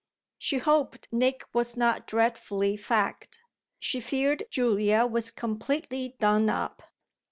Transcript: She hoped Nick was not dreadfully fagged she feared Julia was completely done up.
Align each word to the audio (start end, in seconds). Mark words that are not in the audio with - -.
She 0.39 0.57
hoped 0.57 1.09
Nick 1.11 1.45
was 1.53 1.77
not 1.77 2.07
dreadfully 2.07 2.75
fagged 2.75 3.37
she 3.79 3.99
feared 3.99 4.45
Julia 4.49 5.05
was 5.05 5.29
completely 5.29 6.15
done 6.19 6.49
up. 6.49 6.81